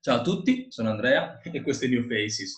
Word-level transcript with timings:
Ciao 0.00 0.18
a 0.18 0.22
tutti, 0.22 0.66
sono 0.70 0.90
Andrea 0.90 1.40
e 1.42 1.60
questo 1.60 1.84
è 1.84 1.88
New 1.88 2.06
Faces, 2.06 2.54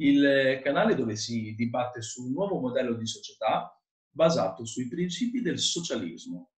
il 0.00 0.60
canale 0.60 0.96
dove 0.96 1.14
si 1.14 1.54
dibatte 1.54 2.02
su 2.02 2.24
un 2.24 2.32
nuovo 2.32 2.58
modello 2.58 2.94
di 2.94 3.06
società 3.06 3.80
basato 4.10 4.64
sui 4.64 4.88
principi 4.88 5.40
del 5.40 5.60
socialismo. 5.60 6.50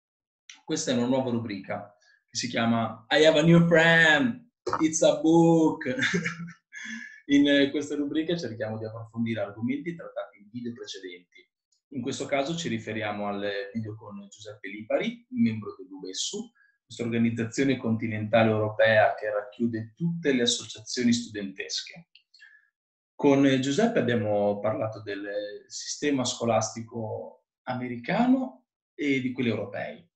Questa 0.64 0.90
è 0.90 0.94
una 0.94 1.06
nuova 1.06 1.30
rubrica 1.30 1.94
che 2.26 2.34
si 2.34 2.48
chiama 2.48 3.04
I 3.10 3.26
have 3.26 3.40
a 3.40 3.42
new 3.42 3.66
friend, 3.66 4.48
it's 4.80 5.02
a 5.02 5.20
book. 5.20 5.84
In 7.26 7.68
questa 7.70 7.94
rubrica 7.94 8.34
cerchiamo 8.34 8.78
di 8.78 8.86
approfondire 8.86 9.40
argomenti 9.40 9.94
trattati 9.94 10.38
in 10.38 10.48
video 10.50 10.72
precedenti. 10.72 11.46
In 11.90 12.00
questo 12.00 12.24
caso 12.24 12.56
ci 12.56 12.68
riferiamo 12.68 13.28
al 13.28 13.70
video 13.72 13.94
con 13.96 14.26
Giuseppe 14.28 14.68
Lipari, 14.68 15.26
membro 15.28 15.74
dell'UBESSU, 15.76 16.52
questa 16.92 17.04
organizzazione 17.04 17.78
continentale 17.78 18.50
europea 18.50 19.14
che 19.14 19.30
racchiude 19.30 19.94
tutte 19.96 20.34
le 20.34 20.42
associazioni 20.42 21.10
studentesche. 21.10 22.08
Con 23.14 23.48
Giuseppe 23.60 23.98
abbiamo 23.98 24.58
parlato 24.60 25.00
del 25.00 25.64
sistema 25.68 26.24
scolastico 26.24 27.44
americano 27.62 28.66
e 28.94 29.22
di 29.22 29.32
quelli 29.32 29.48
europei, 29.48 30.06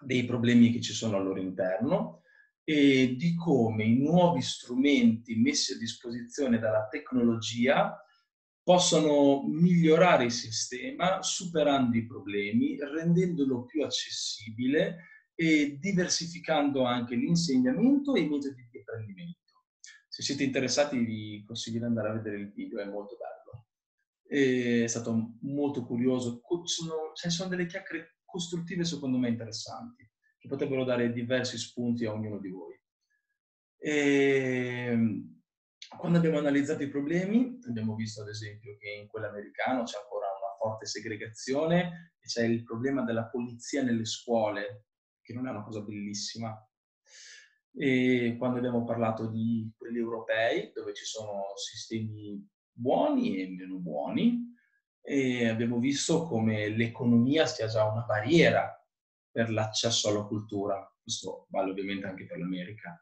dei 0.00 0.26
problemi 0.26 0.70
che 0.72 0.82
ci 0.82 0.92
sono 0.92 1.16
al 1.16 1.24
loro 1.24 1.40
interno 1.40 2.20
e 2.64 3.14
di 3.16 3.34
come 3.34 3.84
i 3.84 3.96
nuovi 3.96 4.42
strumenti 4.42 5.36
messi 5.36 5.72
a 5.72 5.78
disposizione 5.78 6.58
dalla 6.58 6.86
tecnologia 6.88 7.98
possono 8.62 9.42
migliorare 9.46 10.24
il 10.24 10.32
sistema 10.32 11.22
superando 11.22 11.96
i 11.96 12.06
problemi, 12.06 12.76
rendendolo 12.78 13.64
più 13.64 13.84
accessibile 13.84 15.12
e 15.34 15.78
diversificando 15.80 16.84
anche 16.84 17.14
l'insegnamento 17.14 18.14
e 18.14 18.20
i 18.20 18.28
metodi 18.28 18.68
di 18.70 18.78
apprendimento. 18.78 19.38
Se 20.08 20.22
siete 20.22 20.44
interessati 20.44 20.98
vi 20.98 21.42
consiglio 21.44 21.78
di 21.78 21.84
andare 21.84 22.08
a 22.10 22.12
vedere 22.12 22.36
il 22.36 22.52
video, 22.52 22.80
è 22.80 22.84
molto 22.84 23.16
bello. 23.16 23.66
È 24.26 24.86
stato 24.86 25.36
molto 25.40 25.84
curioso, 25.84 26.40
sono, 26.64 27.12
ne 27.22 27.30
sono 27.30 27.48
delle 27.48 27.66
chiacchiere 27.66 28.18
costruttive 28.24 28.84
secondo 28.84 29.18
me 29.18 29.28
interessanti, 29.28 30.08
che 30.38 30.48
potrebbero 30.48 30.84
dare 30.84 31.12
diversi 31.12 31.58
spunti 31.58 32.04
a 32.04 32.12
ognuno 32.12 32.38
di 32.38 32.48
voi. 32.48 32.80
E 33.76 34.86
ehm, 34.88 35.42
quando 35.98 36.18
abbiamo 36.18 36.38
analizzato 36.38 36.82
i 36.82 36.88
problemi, 36.88 37.58
abbiamo 37.68 37.94
visto 37.94 38.22
ad 38.22 38.28
esempio 38.28 38.76
che 38.78 38.90
in 38.90 39.08
quello 39.08 39.28
americano 39.28 39.82
c'è 39.82 39.98
ancora 39.98 40.26
una 40.26 40.56
forte 40.58 40.86
segregazione 40.86 42.14
e 42.18 42.26
c'è 42.26 42.44
il 42.44 42.62
problema 42.62 43.02
della 43.02 43.26
polizia 43.26 43.82
nelle 43.82 44.04
scuole, 44.04 44.86
che 45.24 45.32
non 45.32 45.48
è 45.48 45.50
una 45.50 45.64
cosa 45.64 45.80
bellissima. 45.80 46.54
E 47.76 48.36
quando 48.38 48.58
abbiamo 48.58 48.84
parlato 48.84 49.26
di 49.26 49.72
quelli 49.76 49.98
europei, 49.98 50.70
dove 50.72 50.94
ci 50.94 51.04
sono 51.04 51.54
sistemi 51.56 52.46
buoni 52.70 53.38
e 53.38 53.48
meno 53.48 53.78
buoni, 53.78 54.52
e 55.00 55.48
abbiamo 55.48 55.78
visto 55.78 56.24
come 56.24 56.68
l'economia 56.68 57.46
sia 57.46 57.66
già 57.66 57.84
una 57.84 58.02
barriera 58.02 58.70
per 59.30 59.50
l'accesso 59.50 60.08
alla 60.08 60.24
cultura. 60.24 60.88
Questo 61.02 61.46
vale 61.50 61.70
ovviamente 61.70 62.06
anche 62.06 62.26
per 62.26 62.38
l'America. 62.38 62.98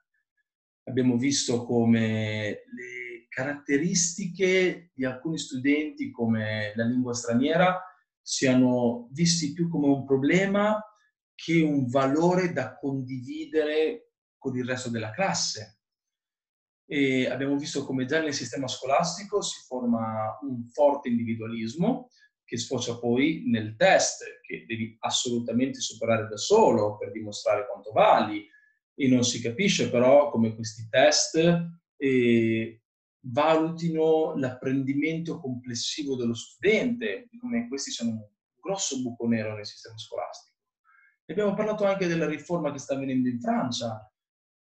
Abbiamo 0.84 1.16
visto 1.16 1.64
come 1.64 2.62
le 2.74 3.26
caratteristiche 3.28 4.90
di 4.94 5.04
alcuni 5.04 5.38
studenti 5.38 6.10
come 6.10 6.72
la 6.74 6.84
lingua 6.84 7.14
straniera 7.14 7.80
siano 8.20 9.08
visti 9.12 9.52
più 9.52 9.68
come 9.68 9.86
un 9.86 10.04
problema 10.04 10.82
che 11.42 11.60
un 11.60 11.88
valore 11.88 12.52
da 12.52 12.76
condividere 12.76 14.12
con 14.38 14.56
il 14.56 14.64
resto 14.64 14.90
della 14.90 15.10
classe. 15.10 15.80
E 16.86 17.28
abbiamo 17.28 17.56
visto 17.56 17.84
come 17.84 18.04
già 18.04 18.20
nel 18.20 18.32
sistema 18.32 18.68
scolastico 18.68 19.42
si 19.42 19.58
forma 19.66 20.38
un 20.42 20.68
forte 20.68 21.08
individualismo 21.08 22.10
che 22.44 22.56
sfocia 22.58 22.96
poi 22.96 23.42
nel 23.46 23.74
test, 23.74 24.22
che 24.40 24.66
devi 24.68 24.96
assolutamente 25.00 25.80
superare 25.80 26.28
da 26.28 26.36
solo 26.36 26.96
per 26.96 27.10
dimostrare 27.10 27.66
quanto 27.66 27.90
vali, 27.90 28.46
e 28.94 29.08
non 29.08 29.24
si 29.24 29.40
capisce 29.40 29.90
però 29.90 30.30
come 30.30 30.54
questi 30.54 30.86
test 30.88 31.40
eh, 31.96 32.82
valutino 33.24 34.36
l'apprendimento 34.36 35.40
complessivo 35.40 36.14
dello 36.14 36.34
studente, 36.34 37.28
come 37.40 37.66
questi 37.66 37.90
sono 37.90 38.10
un 38.10 38.28
grosso 38.60 39.00
buco 39.02 39.26
nero 39.26 39.56
nel 39.56 39.66
sistema 39.66 39.98
scolastico. 39.98 40.51
Abbiamo 41.26 41.54
parlato 41.54 41.84
anche 41.84 42.06
della 42.06 42.26
riforma 42.26 42.72
che 42.72 42.78
sta 42.78 42.94
avvenendo 42.94 43.28
in 43.28 43.40
Francia, 43.40 44.12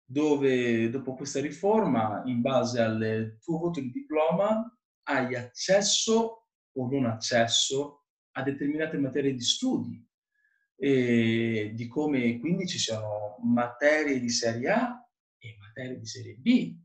dove 0.05 0.89
dopo 0.89 1.15
questa 1.15 1.41
riforma, 1.41 2.21
in 2.25 2.41
base 2.41 2.81
al 2.81 3.37
tuo 3.41 3.57
voto 3.57 3.79
di 3.79 3.91
diploma, 3.91 4.71
hai 5.03 5.35
accesso 5.35 6.47
o 6.71 6.89
non 6.89 7.05
accesso 7.05 8.05
a 8.35 8.43
determinate 8.43 8.97
materie 8.97 9.33
di 9.33 9.41
studi 9.41 10.07
e 10.75 11.71
di 11.73 11.87
come 11.87 12.39
quindi 12.39 12.67
ci 12.67 12.77
siano 12.77 13.37
materie 13.43 14.19
di 14.19 14.29
serie 14.29 14.69
A 14.69 15.09
e 15.37 15.57
materie 15.59 15.99
di 15.99 16.05
serie 16.05 16.35
B. 16.35 16.77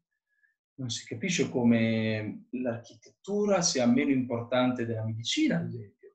Non 0.74 0.90
si 0.90 1.04
capisce 1.06 1.48
come 1.48 2.46
l'architettura 2.50 3.62
sia 3.62 3.86
meno 3.86 4.10
importante 4.10 4.86
della 4.86 5.04
medicina, 5.04 5.58
ad 5.58 5.66
esempio. 5.66 6.14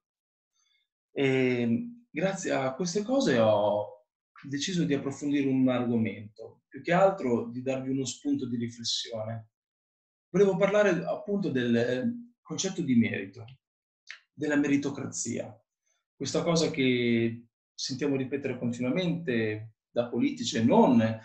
E 1.12 2.03
grazie 2.14 2.52
a 2.52 2.76
queste 2.76 3.02
cose 3.02 3.40
ho 3.40 4.06
deciso 4.44 4.84
di 4.84 4.94
approfondire 4.94 5.48
un 5.48 5.68
argomento, 5.68 6.62
più 6.68 6.84
che 6.84 6.94
altro 6.94 7.48
di 7.48 7.64
darvi 7.64 7.90
uno 7.90 8.06
spunto 8.06 8.48
di 8.48 8.56
riflessione. 8.56 9.50
Volevo 10.30 10.56
parlare 10.56 11.04
appunto 11.06 11.50
del 11.50 11.76
eh, 11.76 12.14
concetto 12.42 12.82
di 12.84 12.96
merito, 12.96 13.46
della 14.32 14.56
meritocrazia. 14.56 15.60
Questa 16.16 16.44
cosa 16.44 16.70
che 16.70 17.48
sentiamo 17.74 18.16
ripetere 18.16 18.60
continuamente 18.60 19.78
da 19.90 20.08
politici 20.08 20.58
e 20.58 20.64
non, 20.64 21.20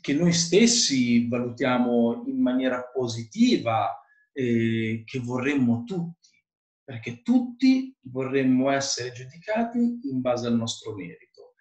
che 0.00 0.12
noi 0.12 0.32
stessi 0.32 1.26
valutiamo 1.26 2.24
in 2.26 2.40
maniera 2.40 2.84
positiva, 2.84 4.00
eh, 4.32 5.02
che 5.04 5.18
vorremmo 5.18 5.82
tutti 5.84 6.23
perché 6.84 7.22
tutti 7.22 7.96
vorremmo 8.02 8.70
essere 8.70 9.10
giudicati 9.10 9.78
in 9.78 10.20
base 10.20 10.46
al 10.46 10.54
nostro 10.54 10.94
merito, 10.94 11.54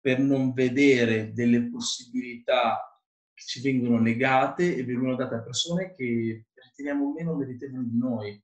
per 0.00 0.18
non 0.18 0.52
vedere 0.52 1.32
delle 1.32 1.68
possibilità 1.68 3.00
che 3.32 3.44
ci 3.44 3.60
vengono 3.60 3.98
negate 3.98 4.76
e 4.76 4.84
vengono 4.84 5.16
date 5.16 5.36
a 5.36 5.42
persone 5.42 5.94
che 5.94 6.46
riteniamo 6.52 7.12
meno 7.12 7.34
meritevoli 7.34 7.88
di 7.88 7.96
noi. 7.96 8.42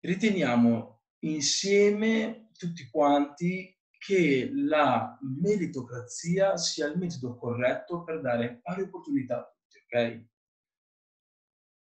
Riteniamo 0.00 1.02
insieme 1.20 2.50
tutti 2.56 2.88
quanti 2.88 3.76
che 3.98 4.50
la 4.52 5.18
meritocrazia 5.20 6.56
sia 6.56 6.86
il 6.86 6.98
metodo 6.98 7.36
corretto 7.36 8.04
per 8.04 8.20
dare 8.20 8.60
pari 8.62 8.82
opportunità 8.82 9.38
a 9.38 9.44
tutti, 9.44 9.78
ok? 9.84 10.26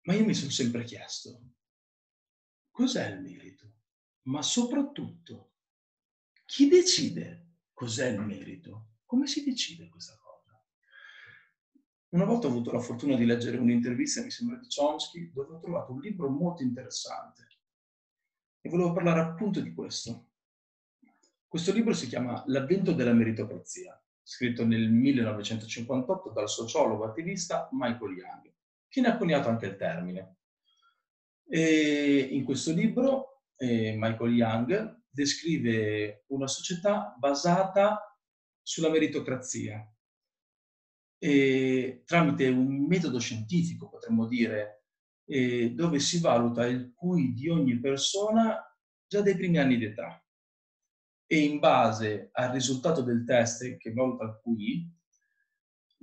Ma 0.08 0.14
io 0.16 0.26
mi 0.26 0.34
sono 0.34 0.50
sempre 0.50 0.84
chiesto, 0.84 1.40
cos'è 2.80 3.10
il 3.10 3.20
merito? 3.20 3.74
Ma 4.30 4.42
soprattutto, 4.42 5.56
chi 6.46 6.70
decide 6.70 7.56
cos'è 7.74 8.08
il 8.08 8.22
merito? 8.22 8.92
Come 9.04 9.28
si 9.28 9.44
decide 9.44 9.90
questa 9.90 10.18
cosa? 10.18 10.58
Una 12.14 12.24
volta 12.24 12.48
ho 12.48 12.52
avuto 12.52 12.72
la 12.72 12.80
fortuna 12.80 13.18
di 13.18 13.26
leggere 13.26 13.58
un'intervista, 13.58 14.24
mi 14.24 14.32
sembra 14.32 14.56
di 14.56 14.68
Chomsky, 14.74 15.30
dove 15.34 15.56
ho 15.56 15.60
trovato 15.60 15.92
un 15.92 16.00
libro 16.00 16.30
molto 16.30 16.64
interessante 16.64 17.48
e 18.62 18.70
volevo 18.70 18.94
parlare 18.94 19.20
appunto 19.20 19.60
di 19.60 19.74
questo. 19.74 20.30
Questo 21.50 21.74
libro 21.74 21.94
si 21.94 22.08
chiama 22.08 22.42
L'avvento 22.48 22.94
della 22.94 23.12
meritocrazia, 23.12 24.02
scritto 24.24 24.66
nel 24.66 24.90
1958 24.90 26.30
dal 26.30 26.48
sociologo 26.48 27.04
attivista 27.04 27.68
Michael 27.74 28.16
Young, 28.16 28.54
che 28.88 29.02
ne 29.02 29.08
ha 29.10 29.18
coniato 29.18 29.50
anche 29.50 29.66
il 29.66 29.76
termine. 29.76 30.38
E 31.52 32.28
in 32.30 32.44
questo 32.44 32.72
libro 32.72 33.42
eh, 33.56 33.96
Michael 33.98 34.34
Young 34.34 35.02
descrive 35.10 36.26
una 36.28 36.46
società 36.46 37.16
basata 37.18 38.16
sulla 38.62 38.92
meritocrazia 38.92 39.84
e 41.18 42.04
tramite 42.06 42.48
un 42.50 42.86
metodo 42.86 43.20
scientifico, 43.20 43.90
potremmo 43.90 44.28
dire, 44.28 44.84
eh, 45.26 45.72
dove 45.72 45.98
si 45.98 46.20
valuta 46.20 46.68
il 46.68 46.94
QI 46.94 47.34
di 47.34 47.50
ogni 47.50 47.80
persona 47.80 48.64
già 49.08 49.22
dai 49.22 49.36
primi 49.36 49.58
anni 49.58 49.80
d'età. 49.80 50.24
E 51.26 51.40
in 51.40 51.58
base 51.58 52.30
al 52.32 52.52
risultato 52.52 53.02
del 53.02 53.26
test 53.26 53.78
che 53.78 53.92
valuta 53.92 54.26
il 54.26 54.40
QI, 54.44 54.88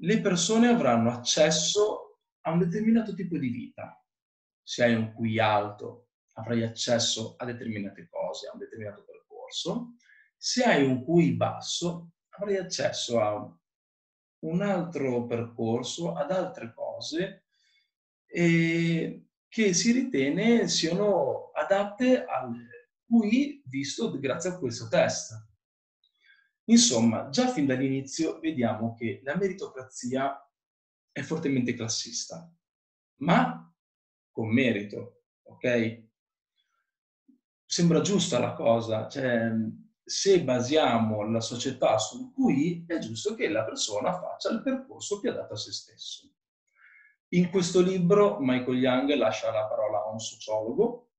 le 0.01 0.21
persone 0.21 0.67
avranno 0.67 1.11
accesso 1.11 2.19
a 2.41 2.51
un 2.51 2.59
determinato 2.59 3.15
tipo 3.15 3.39
di 3.39 3.49
vita 3.49 4.01
se 4.67 4.83
hai 4.83 4.95
un 4.95 5.15
QI 5.15 5.39
alto 5.39 6.09
avrai 6.33 6.65
accesso 6.65 7.37
a 7.39 7.45
determinate 7.45 8.09
cose, 8.11 8.49
a 8.49 8.53
un 8.53 8.59
determinato 8.59 9.05
percorso, 9.05 9.95
se 10.37 10.65
hai 10.65 10.85
un 10.85 11.05
QI 11.05 11.35
basso 11.35 12.11
avrai 12.31 12.57
accesso 12.57 13.21
a 13.21 13.57
un 14.41 14.63
altro 14.63 15.25
percorso, 15.27 16.15
ad 16.15 16.33
altre 16.33 16.75
cose 16.75 17.45
eh, 18.27 19.29
che 19.47 19.73
si 19.73 19.93
ritiene 19.93 20.67
siano 20.67 21.53
adatte 21.53 22.25
al 22.25 22.53
qui 23.07 23.63
visto 23.67 24.11
grazie 24.19 24.51
a 24.51 24.59
questo 24.59 24.89
test. 24.89 25.33
Insomma, 26.65 27.29
già 27.29 27.47
fin 27.53 27.67
dall'inizio 27.67 28.41
vediamo 28.41 28.95
che 28.95 29.21
la 29.23 29.37
meritocrazia 29.37 30.37
è 31.13 31.23
fortemente 31.23 31.75
classista, 31.75 32.53
ma 33.21 33.66
con 34.37 34.53
merito, 34.53 35.23
ok? 35.45 36.05
Sembra 37.65 38.03
giusta 38.03 38.39
la 38.39 38.53
cosa, 38.53 39.09
cioè 39.09 39.51
se 40.05 40.43
basiamo 40.45 41.23
la 41.31 41.41
società 41.41 41.97
sul 41.97 42.35
QI 42.35 42.85
è 42.87 42.99
giusto 42.99 43.35
che 43.35 43.49
la 43.49 43.65
persona 43.65 44.13
faccia 44.13 44.51
il 44.51 44.61
percorso 44.61 45.21
più 45.21 45.31
adatto 45.31 45.55
a 45.55 45.57
se 45.57 45.73
stesso. 45.73 46.31
In 47.29 47.49
questo 47.49 47.81
libro 47.81 48.37
Michael 48.39 48.77
Young 48.77 49.15
lascia 49.15 49.51
la 49.51 49.67
parola 49.67 50.05
a 50.05 50.11
un 50.11 50.21
sociologo 50.21 51.13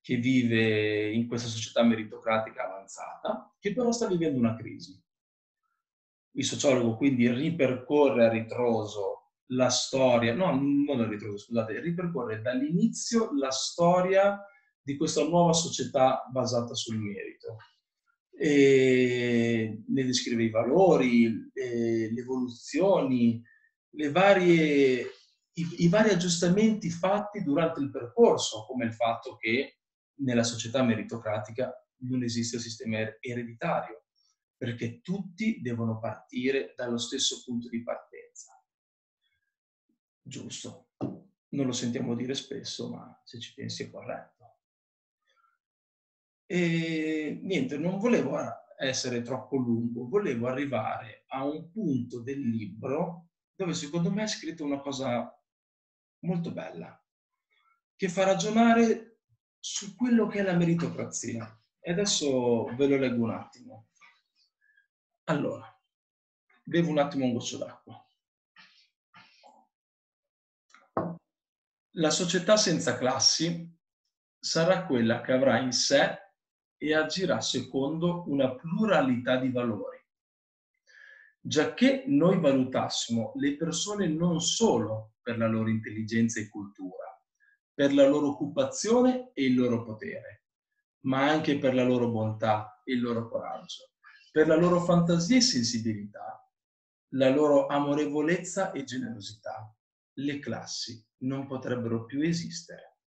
che 0.00 0.16
vive 0.16 1.12
in 1.12 1.28
questa 1.28 1.48
società 1.48 1.82
meritocratica 1.82 2.64
avanzata, 2.64 3.54
che 3.58 3.74
però 3.74 3.92
sta 3.92 4.06
vivendo 4.06 4.38
una 4.38 4.56
crisi. 4.56 4.98
Il 6.36 6.44
sociologo 6.46 6.96
quindi 6.96 7.30
ripercorre 7.30 8.24
a 8.24 8.30
ritroso 8.30 9.23
la 9.48 9.68
storia, 9.68 10.34
no, 10.34 10.52
non 10.52 11.00
a 11.00 11.08
ritroso, 11.08 11.38
scusate, 11.38 11.80
ripercorre 11.80 12.40
dall'inizio 12.40 13.30
la 13.34 13.50
storia 13.50 14.40
di 14.80 14.96
questa 14.96 15.24
nuova 15.24 15.52
società 15.52 16.28
basata 16.30 16.74
sul 16.74 16.98
merito. 16.98 17.56
E 18.36 19.82
ne 19.86 20.04
descrive 20.04 20.44
i 20.44 20.50
valori, 20.50 21.50
le 21.52 22.20
evoluzioni, 22.20 23.42
le 23.90 24.10
varie, 24.10 25.00
i, 25.52 25.66
i 25.78 25.88
vari 25.88 26.10
aggiustamenti 26.10 26.90
fatti 26.90 27.42
durante 27.42 27.80
il 27.80 27.90
percorso, 27.90 28.64
come 28.66 28.86
il 28.86 28.94
fatto 28.94 29.36
che 29.36 29.78
nella 30.16 30.42
società 30.42 30.82
meritocratica 30.82 31.72
non 32.08 32.22
esiste 32.22 32.56
il 32.56 32.62
sistema 32.62 32.98
er-, 32.98 33.18
ereditario, 33.20 34.04
perché 34.56 35.00
tutti 35.00 35.60
devono 35.60 35.98
partire 35.98 36.74
dallo 36.76 36.98
stesso 36.98 37.42
punto 37.44 37.68
di 37.68 37.82
partenza. 37.82 38.13
Giusto, 40.26 40.92
non 41.50 41.66
lo 41.66 41.72
sentiamo 41.72 42.14
dire 42.14 42.34
spesso, 42.34 42.88
ma 42.88 43.20
se 43.24 43.38
ci 43.38 43.52
pensi 43.52 43.82
è 43.82 43.90
corretto. 43.90 44.60
E 46.46 47.38
niente, 47.42 47.76
non 47.76 47.98
volevo 47.98 48.38
essere 48.78 49.20
troppo 49.20 49.56
lungo, 49.56 50.08
volevo 50.08 50.46
arrivare 50.48 51.24
a 51.28 51.44
un 51.44 51.70
punto 51.70 52.20
del 52.20 52.40
libro 52.40 53.28
dove 53.54 53.74
secondo 53.74 54.10
me 54.10 54.22
è 54.22 54.26
scritto 54.26 54.64
una 54.64 54.80
cosa 54.80 55.30
molto 56.20 56.52
bella, 56.52 56.98
che 57.94 58.08
fa 58.08 58.24
ragionare 58.24 59.20
su 59.60 59.94
quello 59.94 60.26
che 60.26 60.38
è 60.38 60.42
la 60.42 60.56
meritocrazia. 60.56 61.62
E 61.80 61.92
adesso 61.92 62.64
ve 62.76 62.86
lo 62.86 62.96
leggo 62.96 63.24
un 63.24 63.30
attimo. 63.30 63.88
Allora, 65.24 65.70
bevo 66.64 66.88
un 66.88 66.98
attimo 66.98 67.26
un 67.26 67.34
goccio 67.34 67.58
d'acqua. 67.58 68.03
La 71.98 72.10
società 72.10 72.56
senza 72.56 72.98
classi 72.98 73.72
sarà 74.36 74.84
quella 74.84 75.20
che 75.20 75.30
avrà 75.30 75.60
in 75.60 75.70
sé 75.70 76.18
e 76.76 76.92
agirà 76.92 77.40
secondo 77.40 78.24
una 78.26 78.52
pluralità 78.52 79.36
di 79.36 79.48
valori. 79.52 80.04
Giacché 81.40 82.02
noi 82.08 82.40
valutassimo 82.40 83.30
le 83.36 83.56
persone 83.56 84.08
non 84.08 84.40
solo 84.40 85.12
per 85.22 85.38
la 85.38 85.46
loro 85.46 85.68
intelligenza 85.68 86.40
e 86.40 86.48
cultura, 86.48 87.16
per 87.72 87.94
la 87.94 88.08
loro 88.08 88.30
occupazione 88.30 89.30
e 89.32 89.44
il 89.44 89.54
loro 89.54 89.84
potere, 89.84 90.46
ma 91.02 91.28
anche 91.28 91.58
per 91.58 91.74
la 91.74 91.84
loro 91.84 92.10
bontà 92.10 92.82
e 92.82 92.94
il 92.94 93.02
loro 93.02 93.28
coraggio, 93.28 93.90
per 94.32 94.48
la 94.48 94.56
loro 94.56 94.80
fantasia 94.80 95.36
e 95.36 95.42
sensibilità, 95.42 96.44
la 97.10 97.28
loro 97.28 97.66
amorevolezza 97.66 98.72
e 98.72 98.82
generosità. 98.82 99.72
Le 100.14 100.38
classi 100.38 101.04
non 101.18 101.46
potrebbero 101.46 102.04
più 102.04 102.20
esistere. 102.22 102.98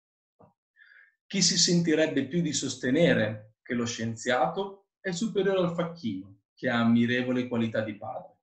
Chi 1.26 1.42
si 1.42 1.58
sentirebbe 1.58 2.28
più 2.28 2.42
di 2.42 2.54
sostenere 2.54 3.56
che 3.62 3.74
lo 3.74 3.86
scienziato 3.86 4.90
è 5.00 5.12
superiore 5.12 5.60
al 5.60 5.74
facchino, 5.74 6.42
che 6.54 6.70
ha 6.70 6.80
ammirevole 6.80 7.48
qualità 7.48 7.82
di 7.82 7.98
padre, 7.98 8.38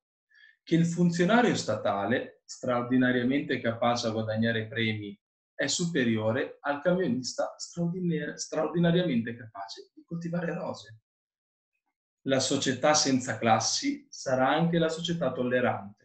che 0.63 0.75
il 0.75 0.85
funzionario 0.85 1.55
statale, 1.55 2.41
straordinariamente 2.45 3.59
capace 3.59 4.07
a 4.07 4.11
guadagnare 4.11 4.67
premi 4.67 5.19
è 5.55 5.67
superiore 5.67 6.57
al 6.61 6.81
camionista 6.81 7.55
straordinariamente 7.57 9.35
capace 9.35 9.91
di 9.93 10.03
coltivare 10.03 10.53
rose. 10.53 10.99
La 12.27 12.39
società 12.39 12.93
senza 12.93 13.37
classi 13.37 14.05
sarà 14.09 14.49
anche 14.49 14.77
la 14.77 14.89
società 14.89 15.31
tollerante, 15.31 16.04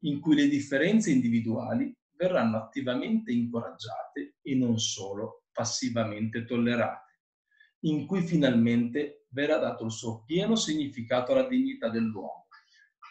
in 0.00 0.20
cui 0.20 0.34
le 0.34 0.48
differenze 0.48 1.10
individuali 1.10 1.94
verranno 2.16 2.56
attivamente 2.56 3.32
incoraggiate 3.32 4.36
e 4.42 4.54
non 4.54 4.78
solo 4.78 5.44
passivamente 5.52 6.44
tollerate, 6.44 7.20
in 7.80 8.06
cui 8.06 8.22
finalmente 8.22 9.26
verrà 9.30 9.58
dato 9.58 9.84
il 9.84 9.92
suo 9.92 10.24
pieno 10.24 10.56
significato 10.56 11.32
alla 11.32 11.46
dignità 11.46 11.88
dell'uomo 11.88 12.40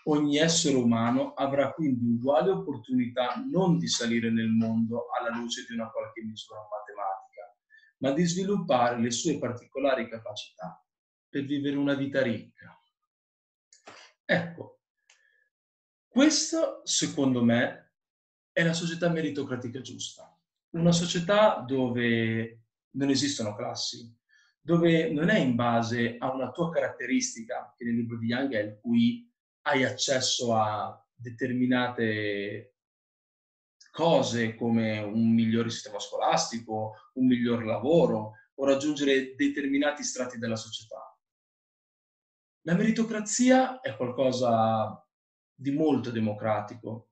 Ogni 0.09 0.37
essere 0.37 0.75
umano 0.75 1.33
avrà 1.33 1.71
quindi 1.73 2.05
uguale 2.05 2.49
opportunità 2.49 3.35
non 3.35 3.77
di 3.77 3.87
salire 3.87 4.31
nel 4.31 4.49
mondo 4.49 5.07
alla 5.11 5.35
luce 5.35 5.65
di 5.67 5.73
una 5.73 5.91
qualche 5.91 6.23
misura 6.23 6.61
matematica, 6.61 7.55
ma 7.97 8.11
di 8.11 8.23
sviluppare 8.23 8.99
le 8.99 9.11
sue 9.11 9.37
particolari 9.37 10.07
capacità 10.07 10.83
per 11.27 11.43
vivere 11.43 11.75
una 11.75 11.93
vita 11.93 12.21
ricca. 12.21 12.75
Ecco, 14.25 14.78
questa 16.19 16.81
secondo 16.83 17.45
me 17.45 17.93
è 18.51 18.61
la 18.61 18.73
società 18.73 19.07
meritocratica 19.07 19.79
giusta, 19.79 20.37
una 20.71 20.91
società 20.91 21.63
dove 21.65 22.63
non 22.95 23.09
esistono 23.09 23.55
classi, 23.55 24.13
dove 24.59 25.13
non 25.13 25.29
è 25.29 25.37
in 25.39 25.55
base 25.55 26.17
a 26.19 26.33
una 26.33 26.51
tua 26.51 26.71
caratteristica, 26.71 27.73
che 27.77 27.85
nel 27.85 27.95
libro 27.95 28.17
di 28.17 28.25
Young 28.25 28.53
è 28.53 28.59
il 28.59 28.79
cui 28.81 29.31
hai 29.61 29.85
accesso 29.85 30.53
a 30.53 31.01
determinate 31.15 32.75
cose 33.89 34.55
come 34.55 34.99
un 34.99 35.33
migliore 35.33 35.69
sistema 35.69 35.99
scolastico, 35.99 36.95
un 37.13 37.27
miglior 37.27 37.63
lavoro 37.63 38.33
o 38.55 38.65
raggiungere 38.65 39.35
determinati 39.37 40.03
strati 40.03 40.37
della 40.37 40.57
società. 40.57 41.17
La 42.63 42.75
meritocrazia 42.75 43.79
è 43.79 43.95
qualcosa 43.95 45.01
di 45.59 45.71
molto 45.71 46.09
democratico 46.09 47.09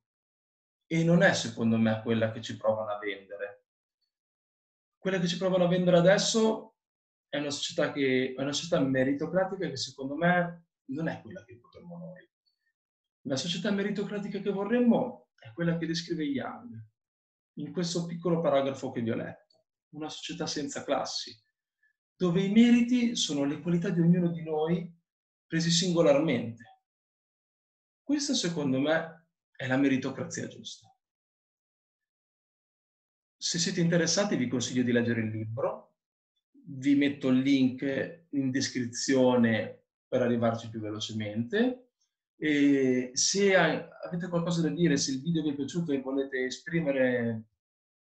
e 0.85 1.03
non 1.03 1.21
è 1.21 1.33
secondo 1.33 1.77
me 1.77 2.01
quella 2.01 2.31
che 2.31 2.41
ci 2.41 2.55
provano 2.55 2.91
a 2.91 2.97
vendere. 2.97 3.65
Quella 4.97 5.19
che 5.19 5.27
ci 5.27 5.37
provano 5.37 5.65
a 5.65 5.67
vendere 5.67 5.97
adesso 5.97 6.75
è 7.27 7.39
una 7.39 7.49
società, 7.49 7.91
che, 7.91 8.33
è 8.37 8.41
una 8.41 8.53
società 8.53 8.79
meritocratica 8.79 9.67
che 9.67 9.75
secondo 9.75 10.15
me 10.15 10.67
non 10.91 11.09
è 11.09 11.21
quella 11.21 11.43
che 11.43 11.57
potremmo 11.57 11.97
noi. 11.97 12.25
La 13.23 13.35
società 13.35 13.69
meritocratica 13.69 14.39
che 14.39 14.49
vorremmo 14.49 15.31
è 15.35 15.51
quella 15.51 15.77
che 15.77 15.85
descrive 15.85 16.23
Young 16.23 16.81
in 17.55 17.73
questo 17.73 18.05
piccolo 18.05 18.39
paragrafo 18.39 18.91
che 18.91 19.01
vi 19.01 19.11
ho 19.11 19.15
letto. 19.15 19.65
Una 19.89 20.07
società 20.07 20.47
senza 20.47 20.85
classi, 20.85 21.37
dove 22.15 22.41
i 22.41 22.51
meriti 22.51 23.17
sono 23.17 23.43
le 23.43 23.59
qualità 23.59 23.89
di 23.89 23.99
ognuno 23.99 24.29
di 24.29 24.41
noi 24.41 24.89
presi 25.45 25.69
singolarmente. 25.69 26.76
Questa, 28.07 28.33
secondo 28.33 28.79
me, 28.79 29.27
è 29.51 29.67
la 29.67 29.75
meritocrazia 29.75 30.47
giusta. 30.47 30.89
Se 33.35 33.59
siete 33.59 33.81
interessati 33.81 34.37
vi 34.37 34.47
consiglio 34.47 34.81
di 34.81 34.93
leggere 34.93 35.19
il 35.19 35.29
libro, 35.29 35.95
vi 36.51 36.95
metto 36.95 37.27
il 37.27 37.39
link 37.39 38.27
in 38.29 38.49
descrizione 38.49 39.87
per 40.07 40.21
arrivarci 40.21 40.69
più 40.69 40.79
velocemente 40.79 41.89
e 42.37 43.11
se 43.11 43.57
avete 43.57 44.29
qualcosa 44.29 44.61
da 44.61 44.69
dire, 44.69 44.95
se 44.95 45.11
il 45.11 45.21
video 45.21 45.43
vi 45.43 45.49
è 45.49 45.55
piaciuto 45.55 45.91
e 45.91 45.99
volete 45.99 46.45
esprimere 46.45 47.47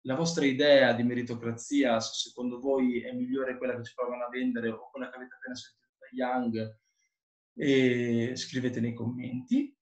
la 0.02 0.14
vostra 0.14 0.44
idea 0.44 0.92
di 0.92 1.02
meritocrazia, 1.02 1.98
se 1.98 2.28
secondo 2.28 2.60
voi 2.60 3.02
è 3.02 3.10
migliore 3.12 3.58
quella 3.58 3.74
che 3.74 3.82
ci 3.82 3.92
provano 3.92 4.26
a 4.26 4.28
vendere 4.28 4.68
o 4.68 4.88
quella 4.88 5.10
che 5.10 5.16
avete 5.16 5.34
appena 5.34 5.56
sentito 5.56 5.96
da 5.98 6.06
Young, 6.12 6.78
e 7.58 8.36
scrivete 8.36 8.78
nei 8.78 8.94
commenti. 8.94 9.75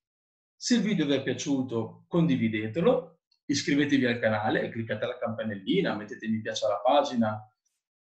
Se 0.65 0.77
il 0.77 0.81
video 0.81 1.05
vi 1.05 1.13
è 1.13 1.23
piaciuto, 1.23 2.07
condividetelo, 2.09 3.19
iscrivetevi 3.45 4.07
al 4.07 4.19
canale, 4.19 4.71
cliccate 4.71 5.05
la 5.05 5.19
campanellina, 5.19 5.95
mettete 5.95 6.27
mi 6.27 6.41
piace 6.41 6.65
alla 6.65 6.81
pagina 6.81 7.47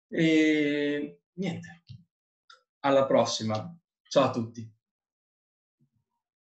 e 0.08 1.20
niente. 1.34 1.84
Alla 2.80 3.06
prossima. 3.06 3.78
Ciao 4.08 4.24
a 4.24 4.30
tutti. 4.32 4.68